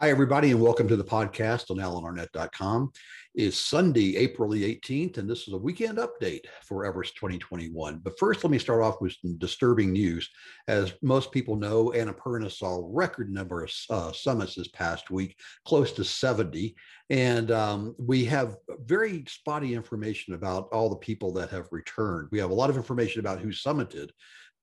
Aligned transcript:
Hi, 0.00 0.10
everybody, 0.10 0.50
and 0.50 0.60
welcome 0.60 0.88
to 0.88 0.96
the 0.96 1.04
podcast 1.04 1.70
on 1.70 1.76
alanarnette.com. 1.76 2.90
It's 3.36 3.56
Sunday, 3.56 4.16
April 4.16 4.50
the 4.50 4.74
18th, 4.74 5.18
and 5.18 5.30
this 5.30 5.46
is 5.46 5.54
a 5.54 5.56
weekend 5.58 5.98
update 5.98 6.46
for 6.64 6.84
Everest 6.84 7.14
2021. 7.14 8.00
But 8.02 8.18
first, 8.18 8.42
let 8.42 8.50
me 8.50 8.58
start 8.58 8.82
off 8.82 9.00
with 9.00 9.14
some 9.22 9.38
disturbing 9.38 9.92
news. 9.92 10.28
As 10.66 10.94
most 11.00 11.30
people 11.30 11.54
know, 11.54 11.92
Annapurna 11.94 12.50
saw 12.50 12.74
a 12.74 12.88
record 12.88 13.30
number 13.30 13.62
of 13.62 13.72
uh, 13.88 14.10
summits 14.10 14.56
this 14.56 14.66
past 14.68 15.12
week, 15.12 15.38
close 15.64 15.92
to 15.92 16.04
70. 16.04 16.74
And 17.10 17.52
um, 17.52 17.94
we 17.96 18.24
have 18.24 18.56
very 18.84 19.24
spotty 19.28 19.74
information 19.74 20.34
about 20.34 20.68
all 20.72 20.90
the 20.90 20.96
people 20.96 21.32
that 21.34 21.50
have 21.50 21.68
returned. 21.70 22.30
We 22.32 22.40
have 22.40 22.50
a 22.50 22.54
lot 22.54 22.68
of 22.68 22.76
information 22.76 23.20
about 23.20 23.38
who 23.38 23.50
summited, 23.50 24.10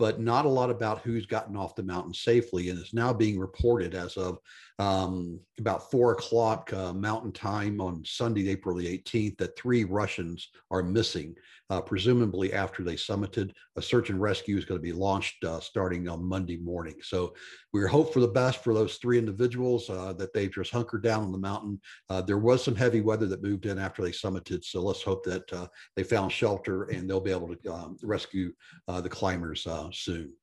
but 0.02 0.20
not 0.20 0.46
a 0.46 0.50
lot 0.50 0.72
about 0.72 1.02
who's 1.02 1.28
gotten 1.28 1.56
off 1.56 1.76
the 1.76 1.84
mountain 1.84 2.12
safely. 2.12 2.70
And 2.70 2.80
it's 2.80 2.92
now 2.92 3.14
being 3.14 3.38
reported 3.38 3.94
as 3.94 4.18
of 4.18 4.40
um, 4.80 5.40
about 5.60 5.92
four 5.92 6.14
o'clock 6.14 6.74
uh, 6.74 6.92
Mountain 6.92 7.34
Time 7.34 7.80
on 7.80 8.04
Sunday, 8.04 8.50
April 8.50 8.76
the 8.76 8.98
18th, 8.98 9.38
that 9.38 9.56
three 9.56 9.84
Russians 9.84 10.50
are 10.72 10.82
missing, 10.82 11.36
uh, 11.70 11.82
presumably 11.82 12.52
after 12.52 12.84
they 12.84 12.96
summited. 12.96 13.52
A 13.76 13.82
search 13.82 14.10
and 14.10 14.20
rescue 14.20 14.58
is 14.58 14.66
going 14.66 14.80
to 14.80 14.84
be 14.84 14.92
launched 14.92 15.44
uh, 15.44 15.60
starting 15.60 16.10
on 16.10 16.26
Monday 16.26 16.58
morning. 16.58 16.96
So 17.04 17.36
we 17.72 17.88
hope 17.88 18.12
for 18.12 18.22
the 18.22 18.28
best 18.28 18.64
for 18.64 18.74
those 18.74 18.98
three 18.98 19.20
individuals 19.20 19.88
uh, 19.88 20.14
that 20.14 20.34
they've 20.34 20.52
just 20.52 20.72
hunkered 20.72 21.04
down 21.04 21.26
on 21.26 21.32
the 21.32 21.38
mountain. 21.38 21.80
Uh, 22.10 22.24
there 22.24 22.40
was 22.40 22.64
some 22.64 22.76
heavy 22.76 23.02
weather 23.02 23.28
that 23.28 23.44
moved 23.44 23.68
in 23.68 23.78
after 23.78 24.02
they 24.02 24.10
summited. 24.10 24.66
So 24.66 24.82
let's 24.82 25.04
hope 25.04 25.24
that 25.26 25.54
uh, 25.54 25.68
they 25.96 26.04
found 26.04 26.32
shelter 26.32 26.86
and 26.86 27.08
they'll 27.08 27.22
be 27.22 27.30
able 27.30 27.56
to 27.56 27.72
um, 27.72 27.98
rescue 28.02 28.52
the 28.88 29.08
climbers 29.08 29.66
soon. 29.94 30.34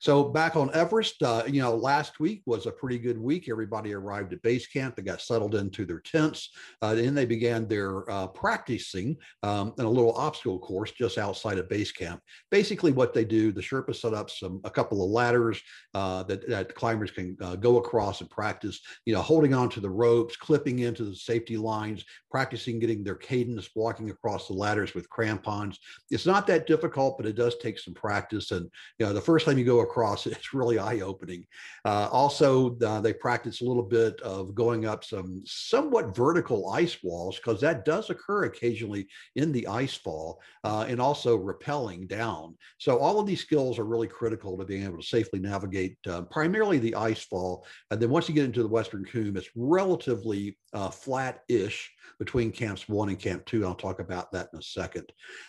So 0.00 0.24
back 0.24 0.54
on 0.54 0.72
Everest, 0.74 1.22
uh, 1.24 1.42
you 1.48 1.60
know, 1.60 1.74
last 1.74 2.20
week 2.20 2.42
was 2.46 2.66
a 2.66 2.70
pretty 2.70 2.98
good 2.98 3.18
week. 3.18 3.48
Everybody 3.48 3.92
arrived 3.94 4.32
at 4.32 4.42
base 4.42 4.66
camp. 4.66 4.94
They 4.94 5.02
got 5.02 5.20
settled 5.20 5.56
into 5.56 5.84
their 5.84 5.98
tents. 5.98 6.50
Uh, 6.80 6.94
then 6.94 7.14
they 7.14 7.26
began 7.26 7.66
their 7.66 8.08
uh, 8.08 8.28
practicing 8.28 9.16
um, 9.42 9.74
in 9.76 9.84
a 9.84 9.90
little 9.90 10.12
obstacle 10.12 10.60
course 10.60 10.92
just 10.92 11.18
outside 11.18 11.58
of 11.58 11.68
base 11.68 11.90
camp. 11.90 12.20
Basically, 12.50 12.92
what 12.92 13.12
they 13.12 13.24
do, 13.24 13.50
the 13.50 13.60
Sherpa 13.60 13.94
set 13.94 14.14
up 14.14 14.30
some 14.30 14.60
a 14.62 14.70
couple 14.70 15.02
of 15.02 15.10
ladders 15.10 15.60
uh, 15.94 16.22
that, 16.24 16.48
that 16.48 16.76
climbers 16.76 17.10
can 17.10 17.36
uh, 17.40 17.56
go 17.56 17.78
across 17.78 18.20
and 18.20 18.30
practice. 18.30 18.80
You 19.04 19.14
know, 19.14 19.22
holding 19.22 19.52
on 19.52 19.68
to 19.70 19.80
the 19.80 19.90
ropes, 19.90 20.36
clipping 20.36 20.78
into 20.78 21.04
the 21.04 21.16
safety 21.16 21.56
lines, 21.56 22.04
practicing 22.30 22.78
getting 22.78 23.02
their 23.02 23.16
cadence, 23.16 23.70
walking 23.74 24.10
across 24.10 24.46
the 24.46 24.54
ladders 24.54 24.94
with 24.94 25.10
crampons. 25.10 25.78
It's 26.10 26.26
not 26.26 26.46
that 26.46 26.68
difficult, 26.68 27.16
but 27.16 27.26
it 27.26 27.34
does 27.34 27.56
take 27.58 27.80
some 27.80 27.94
practice. 27.94 28.52
And 28.52 28.70
you 28.98 29.06
know, 29.06 29.12
the 29.12 29.20
first 29.20 29.44
time 29.44 29.58
you 29.58 29.64
go 29.64 29.87
across 29.88 30.26
it's 30.26 30.54
really 30.54 30.78
eye 30.78 31.00
opening. 31.00 31.44
Uh, 31.84 32.08
also, 32.12 32.76
uh, 32.80 33.00
they 33.00 33.12
practice 33.12 33.60
a 33.60 33.64
little 33.64 33.82
bit 33.82 34.20
of 34.20 34.54
going 34.54 34.86
up 34.86 35.04
some 35.04 35.42
somewhat 35.44 36.14
vertical 36.14 36.70
ice 36.70 36.98
walls 37.02 37.36
because 37.36 37.60
that 37.60 37.84
does 37.84 38.10
occur 38.10 38.44
occasionally 38.44 39.06
in 39.36 39.52
the 39.52 39.66
ice 39.66 39.94
fall 39.94 40.40
uh, 40.64 40.84
and 40.88 41.00
also 41.00 41.38
rappelling 41.38 42.06
down. 42.06 42.56
So, 42.78 42.98
all 42.98 43.18
of 43.18 43.26
these 43.26 43.40
skills 43.40 43.78
are 43.78 43.84
really 43.84 44.08
critical 44.08 44.56
to 44.58 44.64
being 44.64 44.84
able 44.84 44.98
to 44.98 45.06
safely 45.06 45.40
navigate 45.40 45.96
uh, 46.06 46.22
primarily 46.22 46.78
the 46.78 46.94
ice 46.94 47.22
fall. 47.22 47.66
And 47.90 48.00
then 48.00 48.10
once 48.10 48.28
you 48.28 48.34
get 48.34 48.44
into 48.44 48.62
the 48.62 48.68
Western 48.68 49.04
Cwm, 49.04 49.36
it's 49.36 49.50
relatively 49.56 50.56
uh, 50.72 50.90
flat 50.90 51.42
ish 51.48 51.90
between 52.18 52.50
camps 52.50 52.88
one 52.88 53.08
and 53.08 53.18
camp 53.18 53.44
two. 53.46 53.64
I'll 53.64 53.74
talk 53.74 54.00
about 54.00 54.32
that 54.32 54.48
in 54.52 54.58
a 54.58 54.62
second. 54.62 55.04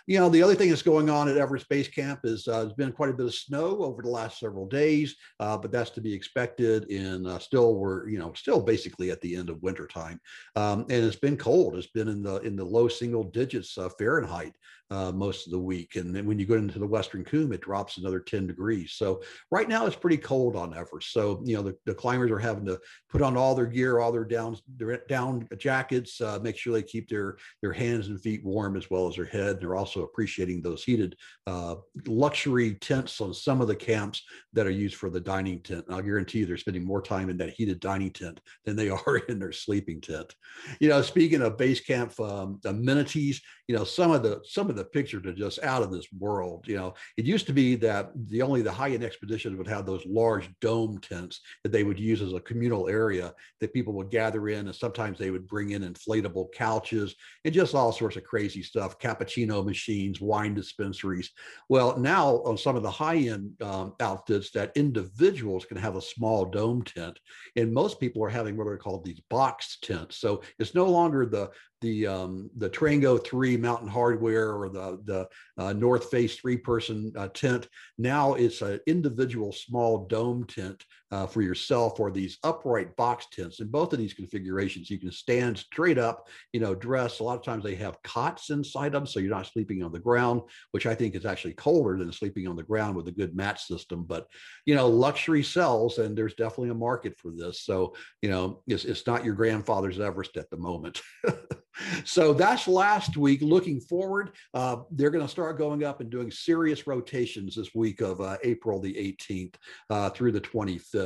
You 0.05 0.19
know, 0.19 0.29
the 0.29 0.43
other 0.43 0.55
thing 0.55 0.69
that's 0.69 0.81
going 0.81 1.09
on 1.09 1.27
at 1.27 1.37
Everest 1.37 1.67
Base 1.67 1.87
Camp 1.87 2.21
is 2.23 2.47
uh, 2.47 2.61
there's 2.61 2.73
been 2.73 2.91
quite 2.91 3.09
a 3.09 3.13
bit 3.13 3.25
of 3.25 3.33
snow 3.33 3.83
over 3.83 4.01
the 4.01 4.09
last 4.09 4.39
several 4.39 4.67
days, 4.67 5.15
uh, 5.39 5.57
but 5.57 5.71
that's 5.71 5.89
to 5.91 6.01
be 6.01 6.13
expected. 6.13 6.85
In 6.85 7.25
uh, 7.25 7.39
still, 7.39 7.75
we're 7.75 8.07
you 8.07 8.19
know 8.19 8.33
still 8.33 8.61
basically 8.61 9.11
at 9.11 9.21
the 9.21 9.35
end 9.35 9.49
of 9.49 9.63
winter 9.63 9.87
time, 9.87 10.19
um, 10.55 10.81
and 10.81 11.03
it's 11.03 11.15
been 11.15 11.37
cold. 11.37 11.75
It's 11.75 11.87
been 11.87 12.07
in 12.07 12.21
the 12.21 12.37
in 12.37 12.55
the 12.55 12.65
low 12.65 12.87
single 12.87 13.23
digits 13.23 13.77
uh, 13.77 13.89
Fahrenheit 13.97 14.53
uh, 14.91 15.11
most 15.11 15.45
of 15.45 15.51
the 15.51 15.59
week. 15.59 15.95
And 15.95 16.15
then 16.15 16.25
when 16.25 16.39
you 16.39 16.45
go 16.45 16.55
into 16.55 16.79
the 16.79 16.87
Western 16.87 17.23
Cwm, 17.23 17.53
it 17.53 17.61
drops 17.61 17.97
another 17.97 18.19
10 18.19 18.47
degrees. 18.47 18.93
So 18.93 19.21
right 19.51 19.69
now 19.69 19.85
it's 19.85 19.95
pretty 19.95 20.17
cold 20.17 20.55
on 20.55 20.75
Everest. 20.75 21.13
So, 21.13 21.41
you 21.45 21.55
know, 21.55 21.61
the, 21.61 21.77
the 21.85 21.93
climbers 21.93 22.31
are 22.31 22.39
having 22.39 22.65
to 22.65 22.79
put 23.09 23.21
on 23.21 23.37
all 23.37 23.53
their 23.53 23.67
gear, 23.67 23.99
all 23.99 24.11
their 24.11 24.25
down, 24.25 24.57
their 24.77 24.97
down 25.07 25.47
jackets, 25.57 26.19
uh, 26.21 26.39
make 26.41 26.57
sure 26.57 26.73
they 26.73 26.81
keep 26.81 27.07
their, 27.07 27.37
their 27.61 27.73
hands 27.73 28.07
and 28.07 28.19
feet 28.19 28.43
warm 28.43 28.75
as 28.75 28.89
well 28.89 29.07
as 29.07 29.15
their 29.15 29.25
head. 29.25 29.59
They're 29.59 29.75
also 29.75 30.03
appreciating 30.03 30.61
those 30.61 30.83
heated 30.83 31.15
uh, 31.45 31.75
luxury 32.07 32.75
tents 32.75 33.21
on 33.21 33.33
some 33.33 33.61
of 33.61 33.67
the 33.67 33.75
camps 33.75 34.23
that 34.53 34.65
are 34.65 34.71
used 34.71 34.95
for 34.95 35.09
the 35.09 35.19
dining 35.19 35.61
tent. 35.61 35.85
And 35.85 35.95
I'll 35.95 36.01
guarantee 36.01 36.39
you 36.39 36.45
they're 36.45 36.57
spending 36.57 36.85
more 36.85 37.01
time 37.01 37.29
in 37.29 37.37
that 37.37 37.51
heated 37.51 37.79
dining 37.79 38.11
tent 38.11 38.39
than 38.65 38.75
they 38.75 38.89
are 39.07 39.17
in 39.29 39.37
their 39.39 39.51
sleeping 39.51 40.01
tent. 40.01 40.33
You 40.79 40.89
know, 40.89 41.01
speaking 41.01 41.41
of 41.41 41.57
base 41.57 41.79
camp 41.79 42.19
um, 42.19 42.59
amenities, 42.65 43.41
you 43.67 43.75
know, 43.75 43.83
some 43.83 44.11
of 44.11 44.23
the, 44.23 44.41
some 44.45 44.69
of 44.69 44.78
the 44.79 44.85
pictures 44.85 45.25
are 45.25 45.33
just 45.33 45.61
out 45.63 45.83
of 45.83 45.91
this 45.91 46.07
world. 46.17 46.65
You 46.67 46.77
know, 46.77 46.93
it 47.17 47.25
used 47.25 47.45
to 47.47 47.53
be 47.53 47.75
that 47.75 48.11
the 48.27 48.41
only 48.41 48.61
the 48.61 48.71
high 48.71 48.91
end 48.91 49.03
expeditions 49.03 49.57
would 49.57 49.67
have 49.67 49.85
those 49.85 50.05
large 50.05 50.49
dome 50.61 50.97
tents 50.99 51.41
that 51.63 51.71
they 51.71 51.83
would 51.83 51.99
use 51.99 52.21
as 52.21 52.33
a 52.33 52.39
communal 52.39 52.87
area 52.87 53.33
that 53.59 53.73
people 53.73 53.93
would 53.93 54.09
gather 54.09 54.47
in, 54.49 54.67
and 54.67 54.75
sometimes 54.75 55.17
they 55.17 55.31
would 55.31 55.47
bring 55.47 55.71
in 55.71 55.83
inflatable 55.83 56.51
couches 56.53 57.15
and 57.45 57.53
just 57.53 57.75
all 57.75 57.91
sorts 57.91 58.15
of 58.15 58.23
crazy 58.23 58.63
stuff, 58.63 58.97
cappuccino 58.99 59.63
machines, 59.65 60.21
wine 60.21 60.55
dispensaries. 60.55 61.31
Well, 61.67 61.97
now 61.97 62.37
on 62.45 62.57
some 62.57 62.75
of 62.75 62.83
the 62.83 62.91
high 62.91 63.17
end 63.17 63.61
um, 63.61 63.93
outfits, 63.99 64.51
that 64.51 64.71
individuals 64.75 65.65
can 65.65 65.77
have 65.77 65.97
a 65.97 66.01
small 66.01 66.45
dome 66.45 66.83
tent, 66.83 67.19
and 67.55 67.73
most 67.73 67.99
people 67.99 68.23
are 68.23 68.29
having 68.29 68.55
what 68.55 68.67
are 68.67 68.77
called 68.77 69.03
these 69.03 69.21
box 69.29 69.77
tents. 69.81 70.17
So 70.17 70.41
it's 70.57 70.73
no 70.73 70.85
longer 70.85 71.25
the 71.25 71.51
the 71.81 72.07
um, 72.07 72.49
the 72.57 72.69
Trango 72.69 73.23
three 73.23 73.57
Mountain 73.57 73.89
Hardwear 73.89 74.53
or 74.53 74.69
the 74.69 74.99
the 75.05 75.27
uh, 75.61 75.73
North 75.73 76.09
Face 76.11 76.35
three 76.35 76.57
person 76.57 77.11
uh, 77.15 77.29
tent. 77.29 77.67
Now 77.97 78.33
it's 78.33 78.61
an 78.61 78.79
individual 78.87 79.51
small 79.51 80.05
dome 80.05 80.45
tent 80.45 80.85
uh, 81.11 81.25
for 81.25 81.41
yourself 81.41 81.99
or 81.99 82.11
these 82.11 82.37
upright 82.43 82.95
box 82.95 83.27
tents. 83.31 83.59
In 83.59 83.67
both 83.67 83.93
of 83.93 83.99
these 83.99 84.13
configurations, 84.13 84.89
you 84.89 84.99
can 84.99 85.11
stand 85.11 85.57
straight 85.57 85.97
up, 85.97 86.27
you 86.53 86.59
know, 86.59 86.75
dress. 86.75 87.19
A 87.19 87.23
lot 87.23 87.37
of 87.37 87.43
times 87.43 87.63
they 87.63 87.75
have 87.75 88.01
cots 88.03 88.49
inside 88.49 88.91
them, 88.91 89.05
so 89.05 89.19
you're 89.19 89.29
not 89.29 89.47
sleeping 89.47 89.83
on 89.83 89.91
the 89.91 89.99
ground, 89.99 90.41
which 90.71 90.85
I 90.85 90.95
think 90.95 91.15
is 91.15 91.25
actually 91.25 91.53
colder 91.53 91.97
than 91.97 92.11
sleeping 92.11 92.47
on 92.47 92.55
the 92.55 92.63
ground 92.63 92.95
with 92.95 93.07
a 93.07 93.11
good 93.11 93.35
mat 93.35 93.59
system. 93.59 94.03
But 94.03 94.27
you 94.65 94.75
know, 94.75 94.87
luxury 94.87 95.43
sells, 95.43 95.97
and 95.97 96.17
there's 96.17 96.35
definitely 96.35 96.69
a 96.69 96.75
market 96.75 97.17
for 97.17 97.31
this. 97.31 97.61
So 97.63 97.95
you 98.21 98.29
know, 98.29 98.61
it's 98.67 98.85
it's 98.85 99.07
not 99.07 99.25
your 99.25 99.35
grandfather's 99.35 99.99
Everest 99.99 100.37
at 100.37 100.49
the 100.49 100.57
moment. 100.57 101.01
so 102.05 102.33
that's 102.33 102.67
last 102.67 103.17
week. 103.17 103.41
Looking 103.41 103.79
forward, 103.79 104.31
uh, 104.53 104.77
they're 104.91 105.09
going 105.09 105.25
to 105.25 105.31
start 105.31 105.57
going 105.57 105.83
up 105.83 106.01
and 106.01 106.09
doing 106.09 106.31
serious 106.31 106.87
rotations 106.87 107.55
this 107.55 107.73
week 107.73 108.01
of 108.01 108.21
uh, 108.21 108.37
April 108.43 108.79
the 108.79 108.93
18th 108.93 109.55
uh, 109.89 110.09
through 110.09 110.31
the 110.31 110.41
25th. 110.41 110.98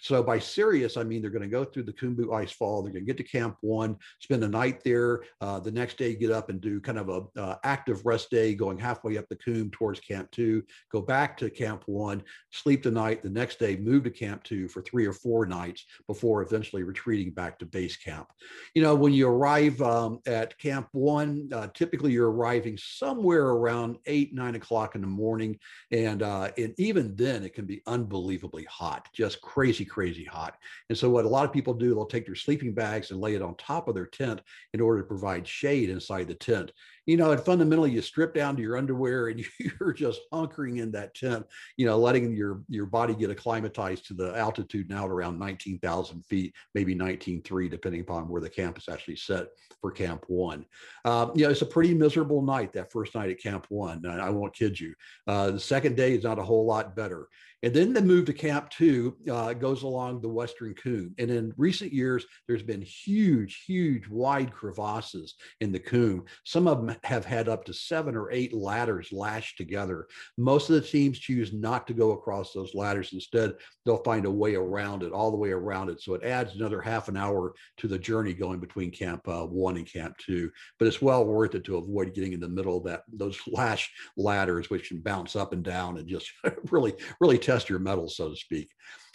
So 0.00 0.22
by 0.22 0.38
serious, 0.38 0.96
I 0.96 1.02
mean 1.02 1.20
they're 1.20 1.30
going 1.30 1.42
to 1.42 1.48
go 1.48 1.64
through 1.64 1.82
the 1.84 1.92
Khumbu 1.92 2.32
ice 2.32 2.52
fall. 2.52 2.82
They're 2.82 2.92
going 2.92 3.04
to 3.04 3.12
get 3.12 3.16
to 3.16 3.24
Camp 3.24 3.56
One, 3.62 3.96
spend 4.20 4.42
the 4.42 4.48
night 4.48 4.82
there. 4.84 5.22
Uh, 5.40 5.58
the 5.58 5.72
next 5.72 5.98
day, 5.98 6.14
get 6.14 6.30
up 6.30 6.50
and 6.50 6.60
do 6.60 6.80
kind 6.80 6.98
of 6.98 7.08
a 7.08 7.40
uh, 7.40 7.56
active 7.64 8.06
rest 8.06 8.30
day, 8.30 8.54
going 8.54 8.78
halfway 8.78 9.18
up 9.18 9.28
the 9.28 9.36
Cwm 9.36 9.72
towards 9.72 10.00
Camp 10.00 10.30
Two. 10.30 10.62
Go 10.92 11.00
back 11.00 11.36
to 11.38 11.50
Camp 11.50 11.82
One, 11.86 12.22
sleep 12.52 12.82
the 12.82 12.90
night. 12.90 13.22
The 13.22 13.30
next 13.30 13.58
day, 13.58 13.76
move 13.76 14.04
to 14.04 14.10
Camp 14.10 14.44
Two 14.44 14.68
for 14.68 14.82
three 14.82 15.06
or 15.06 15.12
four 15.12 15.46
nights 15.46 15.84
before 16.06 16.42
eventually 16.42 16.84
retreating 16.84 17.32
back 17.32 17.58
to 17.58 17.66
base 17.66 17.96
camp. 17.96 18.28
You 18.74 18.82
know, 18.82 18.94
when 18.94 19.12
you 19.12 19.28
arrive 19.28 19.80
um, 19.82 20.20
at 20.26 20.56
Camp 20.58 20.88
One, 20.92 21.48
uh, 21.52 21.68
typically 21.74 22.12
you're 22.12 22.30
arriving 22.30 22.78
somewhere 22.78 23.46
around 23.46 23.96
eight, 24.06 24.32
nine 24.32 24.54
o'clock 24.54 24.94
in 24.94 25.00
the 25.00 25.06
morning, 25.08 25.58
and 25.90 26.22
uh, 26.22 26.50
and 26.56 26.74
even 26.78 27.16
then 27.16 27.42
it 27.42 27.54
can 27.54 27.66
be 27.66 27.82
unbelievably 27.86 28.64
hot, 28.64 29.08
just 29.12 29.37
crazy 29.42 29.84
crazy 29.84 30.24
hot. 30.24 30.56
And 30.88 30.98
so 30.98 31.10
what 31.10 31.24
a 31.24 31.28
lot 31.28 31.44
of 31.44 31.52
people 31.52 31.74
do, 31.74 31.94
they'll 31.94 32.06
take 32.06 32.26
their 32.26 32.34
sleeping 32.34 32.72
bags 32.72 33.10
and 33.10 33.20
lay 33.20 33.34
it 33.34 33.42
on 33.42 33.54
top 33.56 33.88
of 33.88 33.94
their 33.94 34.06
tent 34.06 34.40
in 34.74 34.80
order 34.80 35.00
to 35.00 35.06
provide 35.06 35.46
shade 35.46 35.90
inside 35.90 36.28
the 36.28 36.34
tent 36.34 36.72
you 37.08 37.16
know, 37.16 37.30
and 37.30 37.40
fundamentally 37.40 37.90
you 37.90 38.02
strip 38.02 38.34
down 38.34 38.54
to 38.54 38.60
your 38.60 38.76
underwear 38.76 39.28
and 39.28 39.42
you're 39.80 39.94
just 39.94 40.20
hunkering 40.30 40.78
in 40.78 40.90
that 40.90 41.14
tent, 41.14 41.46
you 41.78 41.86
know, 41.86 41.96
letting 41.96 42.36
your 42.36 42.60
your 42.68 42.84
body 42.84 43.14
get 43.14 43.30
acclimatized 43.30 44.06
to 44.06 44.14
the 44.14 44.36
altitude 44.36 44.90
now 44.90 45.06
at 45.06 45.10
around 45.10 45.38
19,000 45.38 46.22
feet, 46.26 46.54
maybe 46.74 46.94
19.3, 46.94 47.70
depending 47.70 48.02
upon 48.02 48.28
where 48.28 48.42
the 48.42 48.50
camp 48.50 48.76
is 48.76 48.90
actually 48.90 49.16
set 49.16 49.46
for 49.80 49.90
Camp 49.90 50.24
One. 50.28 50.66
Uh, 51.06 51.30
you 51.34 51.44
know, 51.44 51.50
it's 51.50 51.62
a 51.62 51.66
pretty 51.66 51.94
miserable 51.94 52.42
night 52.42 52.74
that 52.74 52.92
first 52.92 53.14
night 53.14 53.30
at 53.30 53.40
Camp 53.40 53.64
One. 53.70 54.04
I 54.04 54.28
won't 54.28 54.54
kid 54.54 54.78
you. 54.78 54.92
Uh, 55.26 55.52
the 55.52 55.60
second 55.60 55.96
day 55.96 56.12
is 56.12 56.24
not 56.24 56.38
a 56.38 56.44
whole 56.44 56.66
lot 56.66 56.94
better. 56.94 57.28
And 57.62 57.74
then 57.74 57.92
the 57.92 58.02
move 58.02 58.26
to 58.26 58.32
Camp 58.32 58.70
Two 58.70 59.16
uh, 59.30 59.52
goes 59.52 59.82
along 59.82 60.20
the 60.20 60.28
Western 60.28 60.74
Cwm. 60.74 61.12
And 61.18 61.30
in 61.30 61.52
recent 61.56 61.92
years, 61.92 62.24
there's 62.46 62.62
been 62.62 62.82
huge, 62.82 63.64
huge, 63.66 64.08
wide 64.08 64.52
crevasses 64.52 65.34
in 65.60 65.72
the 65.72 65.80
Cwm. 65.80 66.24
Some 66.44 66.68
of 66.68 66.84
them 66.84 66.96
have 67.04 67.24
had 67.24 67.48
up 67.48 67.64
to 67.64 67.72
seven 67.72 68.14
or 68.14 68.30
eight 68.30 68.54
ladders 68.54 69.12
lashed 69.12 69.56
together. 69.56 70.06
Most 70.36 70.70
of 70.70 70.76
the 70.76 70.80
teams 70.80 71.18
choose 71.18 71.52
not 71.52 71.86
to 71.88 71.94
go 71.94 72.12
across 72.12 72.52
those 72.52 72.74
ladders. 72.74 73.12
Instead, 73.12 73.54
they'll 73.84 74.02
find 74.04 74.26
a 74.26 74.30
way 74.30 74.54
around 74.54 75.02
it, 75.02 75.12
all 75.12 75.30
the 75.30 75.36
way 75.36 75.50
around 75.50 75.90
it. 75.90 76.00
So 76.00 76.14
it 76.14 76.22
adds 76.22 76.54
another 76.54 76.80
half 76.80 77.08
an 77.08 77.16
hour 77.16 77.54
to 77.78 77.88
the 77.88 77.98
journey 77.98 78.34
going 78.34 78.60
between 78.60 78.90
Camp 78.90 79.26
uh, 79.26 79.44
One 79.44 79.76
and 79.76 79.90
Camp 79.90 80.16
Two. 80.18 80.50
But 80.78 80.86
it's 80.86 81.02
well 81.02 81.24
worth 81.24 81.54
it 81.54 81.64
to 81.64 81.76
avoid 81.76 82.14
getting 82.14 82.32
in 82.32 82.40
the 82.40 82.48
middle 82.48 82.78
of 82.78 82.84
that 82.84 83.02
those 83.12 83.40
lash 83.48 83.90
ladders, 84.16 84.70
which 84.70 84.88
can 84.88 85.00
bounce 85.00 85.34
up 85.34 85.52
and 85.52 85.64
down 85.64 85.98
and 85.98 86.06
just 86.06 86.30
really, 86.70 86.94
really 87.20 87.38
test 87.48 87.70
your 87.70 87.78
mettle, 87.78 88.08
so 88.08 88.28
to 88.28 88.36
speak. 88.36 88.70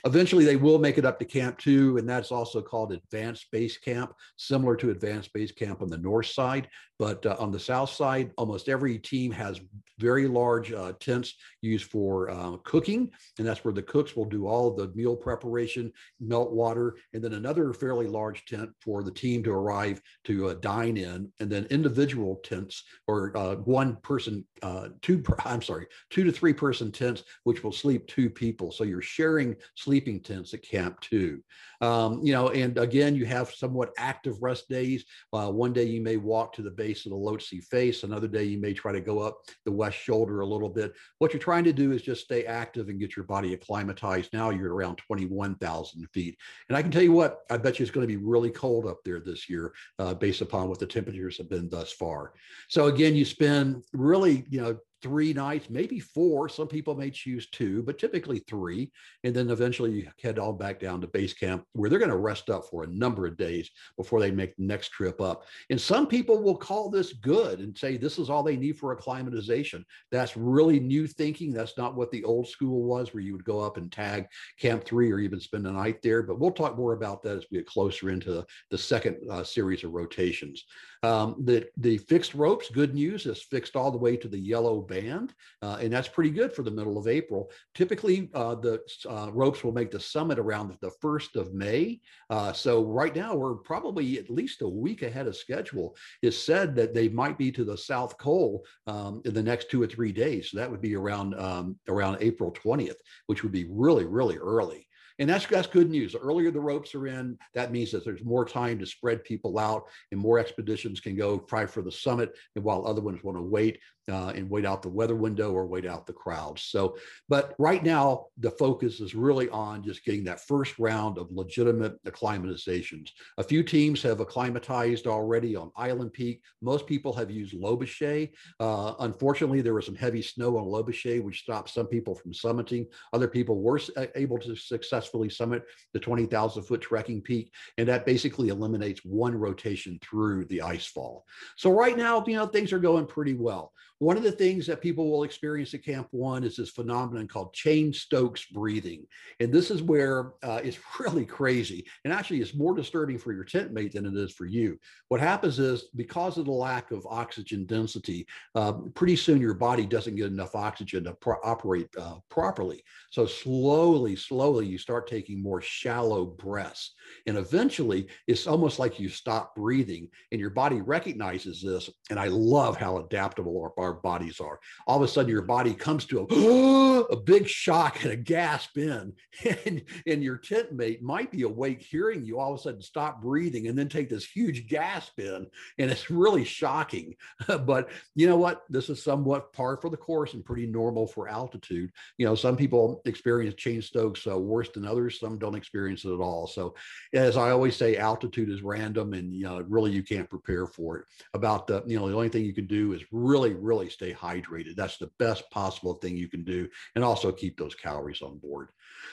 Eventually, 0.06 0.44
they 0.44 0.56
will 0.56 0.80
make 0.80 0.97
it 0.97 1.06
up 1.06 1.19
to 1.19 1.25
Camp 1.25 1.57
Two, 1.59 1.97
and 1.97 2.09
that's 2.09 2.31
also 2.31 2.62
called 2.62 2.91
Advanced 2.91 3.45
Base 3.51 3.77
Camp, 3.77 4.13
similar 4.38 4.75
to 4.75 4.89
Advanced 4.89 5.31
Base 5.33 5.51
Camp 5.51 5.81
on 5.81 5.89
the 5.89 5.97
north 5.97 6.25
side. 6.25 6.68
But 7.03 7.25
uh, 7.25 7.35
on 7.38 7.51
the 7.51 7.59
south 7.59 7.89
side, 7.89 8.31
almost 8.38 8.69
every 8.69 8.97
team 8.97 9.29
has 9.33 9.59
very 10.00 10.25
large 10.25 10.71
uh, 10.71 10.94
tents 11.01 11.35
used 11.61 11.91
for 11.91 12.29
uh, 12.29 12.55
cooking, 12.63 13.11
and 13.38 13.45
that's 13.45 13.65
where 13.65 13.73
the 13.73 13.81
cooks 13.81 14.15
will 14.15 14.25
do 14.25 14.47
all 14.47 14.71
the 14.71 14.88
meal 14.95 15.15
preparation, 15.15 15.91
melt 16.21 16.53
water, 16.53 16.95
and 17.13 17.21
then 17.21 17.33
another 17.33 17.73
fairly 17.73 18.07
large 18.07 18.45
tent 18.45 18.69
for 18.79 19.03
the 19.03 19.11
team 19.11 19.44
to 19.44 19.51
arrive 19.51 20.01
to 20.23 20.47
uh, 20.47 20.53
dine 20.55 20.95
in, 20.95 21.29
and 21.41 21.50
then 21.50 21.65
individual 21.65 22.38
tents 22.38 22.83
or 23.07 23.35
uh, 23.38 23.55
one 23.55 23.97
person, 23.97 24.45
uh, 24.61 24.88
two, 25.01 25.19
per, 25.19 25.35
I'm 25.44 25.61
sorry, 25.61 25.88
two 26.09 26.23
to 26.23 26.31
three 26.31 26.53
person 26.53 26.89
tents, 26.89 27.23
which 27.44 27.65
will 27.65 27.73
sleep 27.73 28.07
two 28.07 28.29
people. 28.29 28.71
So 28.71 28.85
you're 28.85 29.01
sharing 29.01 29.57
sleeping 29.75 30.21
tents 30.21 30.53
at 30.53 30.63
Camp 30.63 31.01
Two. 31.01 31.44
Um, 31.81 32.21
you 32.23 32.31
know, 32.31 32.47
and 32.50 32.77
again, 32.77 33.13
you 33.13 33.25
have 33.25 33.51
somewhat 33.51 33.91
active 33.97 34.41
rest 34.41 34.69
days. 34.69 35.03
one 35.31 35.73
day 35.73 35.83
you 35.83 36.00
may 36.00 36.15
walk 36.15 36.53
to 36.53 36.61
the 36.61 36.71
base 36.71 36.93
of 37.06 37.12
the 37.12 37.18
Lhotse 37.18 37.63
face. 37.66 38.04
Another 38.04 38.28
day 38.28 38.44
you 38.44 38.60
may 38.60 38.74
try 38.74 38.92
to 38.92 39.01
go 39.01 39.19
up 39.19 39.40
the 39.66 39.72
west 39.72 39.98
shoulder 39.98 40.42
a 40.42 40.45
little 40.45 40.69
bit. 40.69 40.94
What 41.19 41.34
you're 41.34 41.40
trying 41.40 41.63
to 41.66 41.74
do 41.74 41.92
is 41.92 42.01
just 42.01 42.24
stay 42.24 42.45
active 42.45 42.90
and 42.90 43.00
get 43.00 43.16
your 43.16 43.25
body 43.25 43.54
acclimatized. 43.54 44.31
Now 44.34 44.50
you're 44.50 44.74
around 44.74 44.98
21,000 44.98 46.07
feet. 46.13 46.38
And 46.69 46.78
I 46.78 46.81
can 46.81 46.92
tell 46.92 47.04
you 47.04 47.12
what, 47.12 47.40
I 47.50 47.57
bet 47.57 47.80
you 47.80 47.84
it's 47.84 47.92
going 47.92 48.07
to 48.07 48.13
be 48.13 48.24
really 48.24 48.51
cold 48.51 48.88
up 48.88 49.00
there 49.04 49.19
this 49.19 49.50
year 49.50 49.74
uh, 50.00 50.13
based 50.13 50.42
upon 50.42 50.69
what 50.69 50.80
the 50.80 50.86
temperatures 50.86 51.38
have 51.38 51.50
been 51.50 51.69
thus 51.69 51.92
far. 51.92 52.34
So 52.69 52.88
again, 52.88 53.16
you 53.16 53.25
spend 53.25 53.84
really, 53.94 54.46
you 54.50 54.62
know, 54.62 54.78
three 55.03 55.33
nights, 55.33 55.69
maybe 55.69 56.00
four. 56.00 56.47
Some 56.47 56.67
people 56.67 56.95
may 56.95 57.11
choose 57.11 57.50
two, 57.50 57.83
but 57.83 58.00
typically 58.00 58.39
three. 58.39 58.89
And 59.25 59.35
then 59.35 59.50
eventually 59.50 59.91
you 59.91 60.07
head 60.21 60.39
all 60.39 60.53
back 60.53 60.79
down 60.79 61.01
to 61.01 61.07
base 61.07 61.33
camp 61.33 61.65
where 61.73 61.89
they're 61.89 62.00
going 62.00 62.09
to 62.09 62.17
rest 62.17 62.50
up 62.50 62.65
for 62.69 62.83
a 62.83 62.88
number 62.88 63.27
of 63.27 63.38
days 63.38 63.69
before 63.97 64.21
they 64.21 64.31
make 64.31 64.55
the 64.55 64.63
next 64.63 64.89
trip 64.89 65.19
up. 65.19 65.44
And 65.69 65.79
some 65.79 66.07
people 66.07 66.41
will 66.41 66.55
call 66.55 66.89
this 66.89 67.11
good 67.13 67.59
and 67.59 67.77
say 67.77 67.97
this 67.97 68.17
is 68.17 68.29
all 68.29 68.44
they 68.44 68.55
need 68.55 68.77
for 68.77 68.94
acclimatization. 68.94 69.85
That's 70.09 70.38
really 70.38 70.79
new 70.79 71.05
thinking. 71.05 71.51
That's 71.51 71.77
not 71.77 71.95
what 71.95 72.09
the 72.11 72.23
old 72.23 72.47
school 72.47 72.83
was, 72.83 73.13
where 73.13 73.21
you 73.21 73.33
would 73.33 73.45
go 73.45 73.59
up 73.59 73.75
and 73.75 73.91
tag 73.91 74.27
camp 74.57 74.85
three 74.85 75.11
or 75.11 75.19
even 75.19 75.41
spend 75.41 75.67
a 75.67 75.71
night 75.71 76.01
there. 76.01 76.23
But 76.23 76.39
we'll 76.39 76.51
talk 76.51 76.77
more 76.77 76.94
about 76.94 77.21
that 77.23 77.38
as 77.38 77.45
we 77.51 77.57
get 77.57 77.67
closer 77.67 78.09
into 78.09 78.45
the 78.69 78.77
second 78.77 79.17
uh, 79.29 79.44
series 79.44 79.83
of 79.83 79.91
rotations. 79.91 80.63
Um, 81.03 81.35
the, 81.44 81.67
the 81.75 81.97
fixed 81.97 82.33
ropes, 82.33 82.69
good 82.69 82.94
news, 82.94 83.25
is 83.25 83.41
fixed 83.41 83.75
all 83.75 83.91
the 83.91 83.97
way 83.97 84.15
to 84.15 84.29
the 84.29 84.39
yellow 84.39 84.81
band, 84.94 85.34
uh, 85.62 85.78
and 85.81 85.92
that's 85.92 86.07
pretty 86.07 86.30
good 86.30 86.54
for 86.54 86.63
the 86.63 86.72
middle 86.72 86.98
of 86.98 87.07
April. 87.07 87.50
Typically, 87.74 88.30
uh, 88.34 88.56
the 88.56 88.81
uh, 89.10 89.30
ropes 89.31 89.63
will 89.63 89.72
make 89.72 89.92
the 89.92 90.00
summit 90.00 90.40
around 90.40 90.75
the 90.81 90.92
1st 91.04 91.36
of 91.36 91.54
May. 91.54 92.00
Uh, 92.30 92.54
so 92.54 92.84
right 92.84 93.16
now, 93.16 93.36
we're 93.36 93.56
probably 93.56 94.18
at 94.18 94.30
least 94.30 94.62
a 94.62 94.68
week 94.68 95.01
ahead 95.01 95.28
of 95.28 95.36
schedule. 95.36 95.95
It's 96.22 96.38
said 96.38 96.75
that 96.75 96.94
they 96.94 97.10
might 97.10 97.38
be 97.38 97.51
to 97.51 97.63
the 97.63 97.78
South 97.78 98.18
Col 98.18 98.63
um, 98.88 99.22
in 99.25 99.34
the 99.34 99.44
next 99.44 99.69
two 99.69 99.81
or 99.81 99.88
three 99.88 100.12
days. 100.12 100.51
So 100.51 100.57
that 100.57 100.69
would 100.69 100.81
be 100.81 100.96
around 100.96 101.39
um, 101.39 101.78
around 101.88 102.18
April 102.22 102.51
20th, 102.51 103.01
which 103.28 103.44
would 103.44 103.51
be 103.51 103.66
really, 103.69 104.06
really 104.06 104.38
early. 104.38 104.88
And 105.19 105.30
that's, 105.30 105.46
that's 105.46 105.68
good 105.68 105.89
news. 105.89 106.13
The 106.13 106.19
earlier 106.19 106.50
the 106.50 106.60
ropes 106.60 106.96
are 106.96 107.07
in, 107.07 107.38
that 107.54 107.72
means 107.72 107.92
that 107.92 108.04
there's 108.04 108.24
more 108.24 108.46
time 108.46 108.80
to 108.80 108.86
spread 108.86 109.24
people 109.24 109.60
out 109.60 109.84
and 110.12 110.19
more 110.19 110.39
expeditions 110.39 111.00
can 111.00 111.16
go 111.16 111.39
try 111.39 111.66
for 111.66 111.81
the 111.81 111.92
summit. 111.92 112.36
And 112.56 112.63
while 112.63 112.88
other 112.88 113.01
ones 113.01 113.24
want 113.24 113.38
to 113.38 113.44
wait, 113.44 113.80
uh, 114.09 114.29
and 114.35 114.50
wait 114.50 114.65
out 114.65 114.81
the 114.81 114.89
weather 114.89 115.15
window 115.15 115.51
or 115.51 115.65
wait 115.65 115.85
out 115.85 116.05
the 116.05 116.13
crowds. 116.13 116.63
So, 116.63 116.97
but 117.29 117.53
right 117.57 117.83
now 117.83 118.25
the 118.38 118.51
focus 118.51 119.00
is 119.00 119.15
really 119.15 119.50
on 119.50 119.83
just 119.83 120.03
getting 120.03 120.23
that 120.25 120.41
first 120.41 120.77
round 120.79 121.17
of 121.17 121.31
legitimate 121.31 122.03
acclimatizations. 122.05 123.09
A 123.38 123.44
few 123.44 123.63
teams 123.63 124.01
have 124.03 124.19
acclimatized 124.19 125.07
already 125.07 125.55
on 125.55 125.71
Island 125.75 126.13
Peak. 126.13 126.41
Most 126.61 126.88
people 126.88 127.13
have 127.13 127.31
used 127.31 127.53
Lobuche. 127.53 128.31
Uh, 128.59 128.94
unfortunately, 129.00 129.61
there 129.61 129.73
was 129.73 129.85
some 129.85 129.95
heavy 129.95 130.21
snow 130.21 130.57
on 130.57 130.65
Lobuche, 130.65 131.23
which 131.23 131.41
stopped 131.41 131.69
some 131.69 131.88
people 131.88 132.15
from 132.15 132.33
summiting. 132.33 132.88
Other 133.13 133.27
people 133.27 133.61
were 133.61 133.79
able 134.15 134.39
to 134.39 134.55
successfully 134.55 135.29
summit 135.29 135.63
the 135.94 136.00
20,000 136.00 136.63
foot 136.63 136.81
trekking 136.81 137.21
peak, 137.21 137.51
and 137.77 137.88
that 137.88 138.05
basically 138.05 138.50
eliminates 138.50 139.01
one 139.05 139.35
rotation 139.35 140.00
through 140.01 140.45
the 140.45 140.61
ice 140.61 140.85
fall. 140.85 141.25
So 141.57 141.71
right 141.71 141.97
now, 141.97 142.23
you 142.25 142.35
know, 142.35 142.45
things 142.45 142.73
are 142.73 142.79
going 142.79 143.05
pretty 143.05 143.33
well. 143.33 143.71
One 144.03 144.17
of 144.17 144.23
the 144.23 144.33
things 144.33 144.67
that 144.67 144.81
people 144.81 145.09
will 145.09 145.23
experience 145.23 145.73
at 145.73 145.85
Camp 145.85 146.09
One 146.11 146.44
is 146.44 146.57
this 146.57 146.71
phenomenon 146.71 147.25
called 147.25 147.53
Cheyne-Stokes 147.53 148.47
breathing. 148.47 149.07
And 149.39 149.50
this 149.50 149.71
is 149.71 149.81
where 149.81 150.33
uh, 150.44 150.59
it's 150.61 150.77
really 151.00 151.25
crazy. 151.25 151.85
And 152.03 152.11
actually, 152.11 152.41
it's 152.41 152.53
more 152.53 152.75
disturbing 152.75 153.17
for 153.17 153.31
your 153.31 153.45
tent 153.45 153.71
mate 153.71 153.94
than 153.94 154.05
it 154.05 154.13
is 154.17 154.33
for 154.33 154.45
you. 154.45 154.77
What 155.07 155.21
happens 155.21 155.57
is 155.57 155.85
because 155.95 156.38
of 156.38 156.44
the 156.44 156.51
lack 156.51 156.91
of 156.91 157.07
oxygen 157.09 157.65
density, 157.65 158.27
uh, 158.55 158.73
pretty 158.94 159.15
soon 159.15 159.39
your 159.39 159.53
body 159.53 159.85
doesn't 159.85 160.17
get 160.17 160.25
enough 160.25 160.53
oxygen 160.53 161.05
to 161.05 161.13
pro- 161.13 161.38
operate 161.41 161.88
uh, 161.97 162.15
properly. 162.27 162.83
So 163.09 163.25
slowly, 163.25 164.17
slowly, 164.17 164.65
you 164.65 164.77
start 164.77 165.07
taking 165.07 165.41
more 165.41 165.61
shallow 165.61 166.25
breaths. 166.25 166.94
And 167.25 167.38
eventually, 167.38 168.07
it's 168.27 168.47
almost 168.47 168.79
like 168.79 169.00
you 169.00 169.07
stop 169.07 169.55
breathing 169.55 170.09
and 170.33 170.41
your 170.41 170.50
body 170.50 170.81
recognizes 170.81 171.61
this. 171.61 171.89
And 172.09 172.19
I 172.19 172.27
love 172.27 172.75
how 172.75 172.97
adaptable 172.97 173.71
our, 173.77 173.93
our 173.93 173.93
bodies 173.94 174.40
are. 174.40 174.60
All 174.88 174.98
of 174.98 175.04
a 175.04 175.07
sudden, 175.07 175.31
your 175.31 175.42
body 175.42 175.74
comes 175.74 176.06
to 176.06 176.22
a, 176.22 177.00
a 177.13 177.16
big 177.16 177.48
shock 177.48 178.04
and 178.04 178.12
a 178.12 178.18
gasp 178.18 178.78
in. 178.78 179.13
And, 179.66 179.84
and 180.07 180.24
your 180.24 180.38
tent 180.38 180.72
mate 180.72 181.01
might 181.01 181.31
be 181.31 181.44
awake 181.44 181.81
hearing 181.81 182.24
you 182.24 182.40
all 182.40 182.54
of 182.54 182.60
a 182.60 182.62
sudden 182.62 182.81
stop 182.81 183.22
breathing 183.22 183.68
and 183.68 183.78
then 183.78 183.90
take 183.90 184.10
this 184.10 184.25
huge 184.25 184.68
gasp 184.68 185.19
in. 185.19 185.48
And 185.78 185.92
it's 185.92 186.10
really 186.10 186.44
shocking. 186.44 187.16
but 187.66 187.90
you 188.16 188.28
know 188.28 188.38
what? 188.38 188.63
This 188.69 188.90
is 188.90 189.04
somewhat 189.04 189.51
par 189.54 189.78
for 189.78 189.90
the 189.90 189.98
course 189.98 190.34
and 190.34 190.46
pretty 190.46 190.66
normal 190.66 191.07
for 191.07 191.28
altitude. 191.28 191.92
You 192.18 192.25
know, 192.25 192.36
some 192.36 192.56
people 192.56 193.01
experience 193.06 193.56
Cheyne-Stokes 193.57 194.28
uh, 194.28 194.38
worse 194.38 194.69
than 194.69 194.86
others. 194.86 195.19
Some 195.19 195.38
don't 195.38 195.56
experience 195.56 196.06
it 196.06 196.13
at 196.13 196.19
all. 196.19 196.48
So, 196.48 196.75
as 197.13 197.38
I 197.38 197.51
always 197.51 197.75
say, 197.75 197.98
altitude 197.98 198.50
is 198.50 198.62
random, 198.62 199.13
and 199.13 199.34
you 199.34 199.44
know, 199.44 199.63
really 199.67 199.91
you 199.91 200.03
can't 200.03 200.29
prepare 200.29 200.67
for 200.67 201.00
it. 201.00 201.06
About 201.34 201.67
the, 201.67 201.84
you 201.86 201.98
know, 202.00 202.08
the 202.08 202.15
only 202.15 202.29
thing 202.29 202.46
you 202.46 202.53
can 202.53 202.67
do 202.67 202.94
is 202.94 203.01
really, 203.12 203.53
really 203.53 203.73
stay 203.89 204.13
hydrated. 204.13 204.75
That's 204.75 204.98
the 204.98 205.12
best 205.20 205.50
possible 205.51 205.96
thing 205.96 206.18
you 206.18 206.27
can 206.27 206.44
do, 206.44 206.68
and 206.96 207.03
also 207.03 207.32
keep 207.32 207.58
those 207.58 207.75
calories 207.75 208.22
on 208.22 208.38
board. 208.38 208.70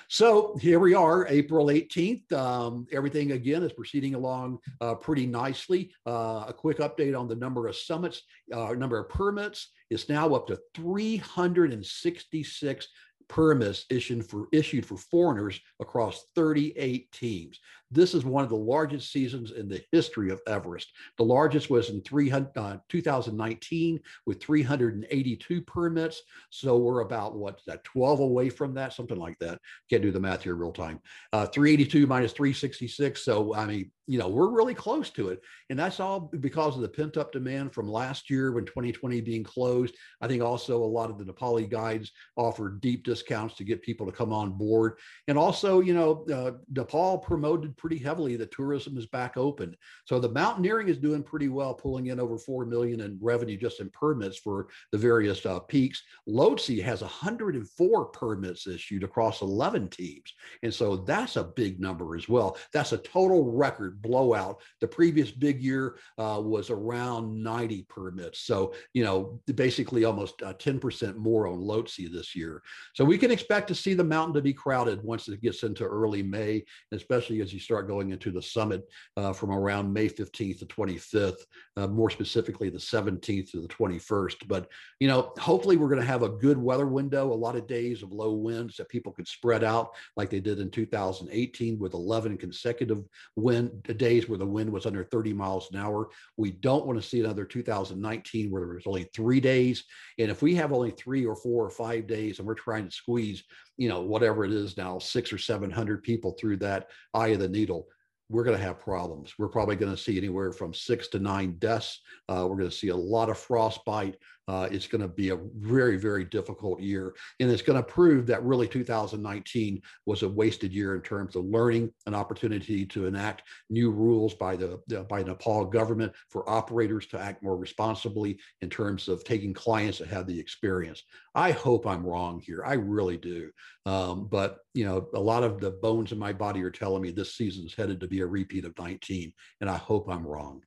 So 0.09 0.57
here 0.61 0.79
we 0.79 0.95
are, 0.95 1.27
April 1.29 1.67
18th. 1.67 2.33
Um, 2.33 2.87
everything 2.93 3.33
again 3.33 3.63
is 3.63 3.73
proceeding 3.73 4.15
along 4.15 4.59
uh, 4.81 4.95
pretty 4.95 5.27
nicely. 5.27 5.93
Uh, 6.07 6.45
a 6.49 6.53
quick 6.53 6.79
update 6.79 7.19
on 7.19 7.29
the 7.29 7.37
number 7.37 7.69
of 7.69 7.77
summits, 7.77 8.23
uh, 8.53 8.73
number 8.73 8.99
of 8.99 9.09
permits 9.09 9.71
is 9.91 10.09
now 10.09 10.35
up 10.35 10.47
to 10.49 10.59
366 10.75 12.89
permits 13.29 13.87
issued 13.91 14.29
for 14.29 14.49
issued 14.53 14.85
for 14.85 14.97
foreigners 14.97 15.61
across 15.81 16.25
38 16.35 17.13
teams. 17.13 17.61
This 17.91 18.15
is 18.15 18.25
one 18.25 18.45
of 18.45 18.51
the 18.51 18.57
largest 18.57 19.11
seasons 19.13 19.51
in 19.51 19.69
the 19.69 19.83
history 19.91 20.31
of 20.31 20.41
Everest. 20.47 20.93
The 21.19 21.25
largest 21.25 21.71
was 21.71 21.91
in 21.91 22.03
300, 22.03 22.57
uh, 22.57 22.77
2019 22.89 24.01
with 24.27 24.41
382 24.41 25.63
permits. 25.63 26.23
So 26.51 26.79
we're 26.79 27.01
about 27.01 27.37
what 27.37 27.61
that 27.67 27.83
12 27.85 28.21
away 28.21 28.49
from 28.49 28.75
that, 28.75 28.93
something 28.93 29.19
like 29.19 29.39
that. 29.41 29.59
Can't 29.89 30.03
do 30.03 30.13
the 30.13 30.21
math 30.21 30.45
here 30.45 30.55
real 30.55 30.73
time. 30.73 31.01
Uh, 31.33 31.47
382 31.47 32.07
minus 32.07 32.33
366. 32.33 33.25
So 33.25 33.55
I 33.55 33.67
mean, 33.67 33.91
you 34.11 34.19
know, 34.19 34.27
we're 34.27 34.51
really 34.51 34.75
close 34.75 35.09
to 35.11 35.29
it. 35.29 35.41
And 35.71 35.79
that's 35.79 36.01
all 36.01 36.33
because 36.41 36.75
of 36.75 36.83
the 36.83 36.89
pent 36.89 37.17
up 37.17 37.31
demand 37.31 37.73
from 37.73 37.89
last 37.89 38.29
year 38.29 38.51
when 38.51 38.65
2020 38.65 39.21
being 39.21 39.45
closed. 39.45 39.95
I 40.21 40.27
think 40.27 40.43
also 40.43 40.83
a 40.83 40.85
lot 40.85 41.11
of 41.11 41.19
the 41.19 41.25
Nepali 41.25 41.71
guides 41.71 42.11
offer 42.35 42.71
deep 42.81 43.05
discounts 43.05 43.55
to 43.55 43.65
get 43.65 43.83
people 43.83 44.07
to 44.07 44.13
come 44.13 44.33
on 44.33 44.51
board. 44.51 44.95
And 45.29 45.39
also, 45.39 45.79
you 45.79 45.95
know, 45.95 46.27
uh, 46.35 46.59
Nepal 46.75 47.19
promoted 47.19 47.77
pretty 47.81 47.99
heavily 47.99 48.37
that 48.37 48.51
tourism 48.53 48.99
is 48.99 49.07
back 49.07 49.37
open. 49.37 49.75
So 50.05 50.21
the 50.21 50.29
mountaineering 50.29 50.89
is 50.89 50.99
doing 50.99 51.23
pretty 51.23 51.49
well, 51.49 51.73
pulling 51.73 52.09
in 52.09 52.21
over 52.21 52.37
4 52.37 52.67
million 52.67 53.01
in 53.01 53.19
revenue 53.21 53.57
just 53.57 53.81
in 53.81 53.89
permits 53.91 54.39
for 54.39 54.69
the 54.93 54.99
various 54.99 55.45
uh, 55.47 55.61
peaks. 55.61 56.03
Lhotse 56.29 56.83
has 56.83 57.01
104 57.01 58.05
permits 58.07 58.67
issued 58.67 59.03
across 59.03 59.41
11 59.41 59.89
teams. 59.89 60.35
And 60.63 60.73
so 60.73 60.97
that's 60.97 61.37
a 61.37 61.45
big 61.45 61.81
number 61.81 62.17
as 62.17 62.29
well. 62.29 62.59
That's 62.73 62.93
a 62.93 62.99
total 62.99 63.51
record 63.51 64.03
blowout. 64.03 64.61
The 64.81 64.89
previous 64.89 65.31
big 65.31 65.63
year 65.63 65.97
uh, 66.19 66.41
was 66.45 66.69
around 66.69 67.43
90 67.43 67.87
permits. 67.89 68.41
So, 68.41 68.75
you 68.93 69.05
know, 69.05 69.41
basically 69.55 70.05
almost 70.05 70.43
uh, 70.43 70.53
10% 70.55 71.17
more 71.17 71.47
on 71.47 71.61
Lhotse 71.61 72.13
this 72.13 72.37
year. 72.37 72.63
So 72.95 73.05
we 73.05 73.17
can 73.17 73.31
expect 73.31 73.69
to 73.69 73.75
see 73.75 73.95
the 73.95 74.05
mountain 74.05 74.35
to 74.35 74.43
be 74.43 74.53
crowded 74.53 75.03
once 75.03 75.29
it 75.29 75.41
gets 75.41 75.63
into 75.63 75.85
early 75.85 76.23
May, 76.23 76.65
especially 76.93 77.41
as 77.41 77.55
you 77.55 77.61
start 77.71 77.87
going 77.87 78.11
into 78.11 78.33
the 78.33 78.43
summit 78.43 78.83
uh, 79.17 79.33
from 79.33 79.53
around 79.53 79.93
May 79.93 80.09
15th 80.09 80.59
to 80.59 80.67
25th, 80.67 81.37
uh, 81.77 81.87
more 81.87 82.11
specifically 82.11 82.69
the 82.69 82.79
17th 82.79 83.53
to 83.53 83.61
the 83.61 83.69
21st. 83.69 84.49
But, 84.49 84.69
you 84.99 85.07
know, 85.07 85.33
hopefully 85.39 85.77
we're 85.77 85.89
going 85.89 86.01
to 86.01 86.07
have 86.07 86.25
a 86.25 86.29
good 86.29 86.59
weather 86.59 86.89
window, 86.89 87.33
a 87.33 87.33
lot 87.33 87.55
of 87.55 87.69
days 87.69 88.03
of 88.03 88.11
low 88.11 88.33
winds 88.33 88.77
that 88.77 88.89
people 88.89 89.13
could 89.13 89.29
spread 89.29 89.63
out 89.63 89.91
like 90.17 90.31
they 90.31 90.41
did 90.41 90.59
in 90.59 90.69
2018 90.69 91.79
with 91.79 91.95
11 91.95 92.39
consecutive 92.39 93.05
wind 93.37 93.71
days 93.99 94.29
where 94.29 94.39
the 94.39 94.45
wind 94.45 94.69
was 94.69 94.85
under 94.85 95.05
30 95.05 95.33
miles 95.33 95.69
an 95.73 95.79
hour. 95.79 96.09
We 96.37 96.51
don't 96.51 96.87
want 96.87 97.01
to 97.01 97.09
see 97.09 97.21
another 97.21 97.45
2019 97.45 98.51
where 98.51 98.63
there 98.63 98.75
was 98.75 98.87
only 98.89 99.09
three 99.15 99.39
days. 99.39 99.85
And 100.19 100.29
if 100.29 100.43
we 100.43 100.57
have 100.57 100.73
only 100.73 100.91
three 100.91 101.25
or 101.25 101.37
four 101.37 101.65
or 101.65 101.71
five 101.71 102.09
days 102.09 102.41
and 102.41 102.49
we're 102.49 102.55
trying 102.55 102.87
to 102.87 102.91
squeeze, 102.91 103.45
you 103.81 103.89
know, 103.89 104.03
whatever 104.03 104.45
it 104.45 104.53
is 104.53 104.77
now, 104.77 104.99
six 104.99 105.33
or 105.33 105.39
700 105.39 106.03
people 106.03 106.37
through 106.39 106.59
that 106.59 106.89
eye 107.15 107.29
of 107.29 107.39
the 107.39 107.49
needle, 107.49 107.89
we're 108.29 108.45
going 108.45 108.57
to 108.57 108.63
have 108.63 108.79
problems. 108.79 109.33
We're 109.39 109.49
probably 109.49 109.75
going 109.75 109.91
to 109.91 110.01
see 110.01 110.19
anywhere 110.19 110.53
from 110.53 110.75
six 110.75 111.09
to 111.09 111.19
nine 111.19 111.57
deaths. 111.59 112.03
Uh, 112.29 112.47
we're 112.47 112.59
going 112.59 112.69
to 112.69 112.77
see 112.77 112.89
a 112.89 112.97
lot 112.97 113.31
of 113.31 113.39
frostbite. 113.39 114.17
Uh, 114.51 114.69
it's 114.73 114.89
going 114.89 115.01
to 115.01 115.07
be 115.07 115.29
a 115.29 115.39
very, 115.59 115.97
very 115.97 116.25
difficult 116.25 116.81
year. 116.81 117.15
And 117.39 117.49
it's 117.49 117.63
going 117.63 117.81
to 117.81 117.89
prove 117.89 118.27
that 118.27 118.43
really 118.43 118.67
2019 118.67 119.81
was 120.07 120.25
a 120.25 120.29
wasted 120.29 120.73
year 120.73 120.97
in 120.97 121.03
terms 121.03 121.37
of 121.37 121.45
learning, 121.45 121.93
an 122.09 122.17
opportunity 122.17 122.85
to 122.87 123.07
enact 123.07 123.45
new 123.69 123.93
rules 123.93 124.35
by 124.35 124.57
the, 124.57 124.81
by 125.09 125.23
Nepal 125.23 125.67
government 125.67 126.13
for 126.31 126.51
operators 126.51 127.07
to 127.07 127.21
act 127.21 127.45
more 127.45 127.57
responsibly 127.57 128.41
in 128.61 128.69
terms 128.69 129.07
of 129.07 129.23
taking 129.23 129.55
clients 129.55 129.99
that 129.99 130.09
have 130.09 130.27
the 130.27 130.41
experience. 130.41 131.05
I 131.37 131.53
hope 131.53 131.87
I'm 131.87 132.05
wrong 132.05 132.41
here. 132.41 132.65
I 132.67 132.73
really 132.73 133.19
do. 133.19 133.53
Um, 133.87 134.27
but 134.27 134.59
you 134.75 134.85
know, 134.85 135.09
a 135.15 135.21
lot 135.21 135.45
of 135.45 135.61
the 135.61 135.71
bones 135.71 136.11
in 136.11 136.19
my 136.19 136.33
body 136.33 136.63
are 136.63 136.71
telling 136.71 137.03
me 137.03 137.13
this 137.13 137.37
season 137.37 137.65
is 137.65 137.75
headed 137.75 138.01
to 138.01 138.09
be 138.09 138.21
a 138.21 138.27
repeat 138.27 138.65
of 138.65 138.77
19, 138.79 139.33
and 139.61 139.71
I 139.71 139.77
hope 139.77 140.09
I'm 140.09 140.27
wrong. 140.27 140.63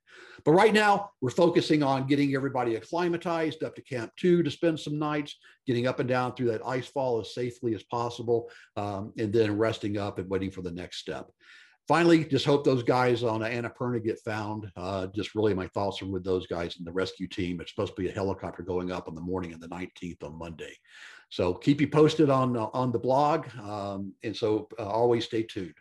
But 0.45 0.53
right 0.53 0.73
now, 0.73 1.11
we're 1.21 1.29
focusing 1.29 1.83
on 1.83 2.07
getting 2.07 2.35
everybody 2.35 2.75
acclimatized 2.75 3.63
up 3.63 3.72
to 3.75 3.81
Camp 3.81 4.11
Two 4.17 4.43
to 4.43 4.51
spend 4.51 4.79
some 4.79 4.99
nights, 4.99 5.37
getting 5.65 5.87
up 5.87 5.99
and 5.99 6.09
down 6.09 6.33
through 6.33 6.47
that 6.47 6.65
ice 6.65 6.87
fall 6.87 7.19
as 7.19 7.33
safely 7.33 7.75
as 7.75 7.83
possible, 7.83 8.49
um, 8.75 9.13
and 9.17 9.31
then 9.33 9.57
resting 9.57 9.97
up 9.97 10.19
and 10.19 10.29
waiting 10.29 10.51
for 10.51 10.61
the 10.61 10.71
next 10.71 10.97
step. 10.97 11.29
Finally, 11.87 12.23
just 12.23 12.45
hope 12.45 12.63
those 12.63 12.83
guys 12.83 13.23
on 13.23 13.41
Annapurna 13.41 14.01
get 14.01 14.17
found. 14.23 14.71
Uh, 14.77 15.07
just 15.07 15.35
really, 15.35 15.53
my 15.53 15.67
thoughts 15.67 16.01
are 16.01 16.05
with 16.05 16.23
those 16.23 16.47
guys 16.47 16.77
and 16.77 16.87
the 16.87 16.91
rescue 16.91 17.27
team. 17.27 17.59
It's 17.59 17.71
supposed 17.71 17.93
to 17.95 18.01
be 18.01 18.07
a 18.07 18.13
helicopter 18.13 18.63
going 18.63 18.91
up 18.91 19.09
on 19.09 19.15
the 19.15 19.21
morning 19.21 19.53
of 19.53 19.59
the 19.59 19.67
19th 19.67 20.23
on 20.23 20.37
Monday. 20.37 20.73
So 21.29 21.53
keep 21.53 21.81
you 21.81 21.87
posted 21.87 22.29
on 22.29 22.55
uh, 22.55 22.67
on 22.73 22.91
the 22.91 22.99
blog, 22.99 23.47
um, 23.59 24.13
and 24.23 24.35
so 24.35 24.69
uh, 24.79 24.87
always 24.87 25.25
stay 25.25 25.43
tuned. 25.43 25.73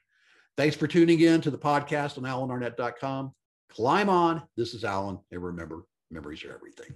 Thanks 0.56 0.76
for 0.76 0.86
tuning 0.86 1.20
in 1.20 1.40
to 1.42 1.50
the 1.50 1.58
podcast 1.58 2.18
on 2.18 2.24
alanarnette.com. 2.24 3.32
Climb 3.70 4.10
on. 4.10 4.42
This 4.56 4.74
is 4.74 4.84
Alan. 4.84 5.18
And 5.30 5.42
remember, 5.42 5.84
memories 6.10 6.44
are 6.44 6.52
everything. 6.52 6.94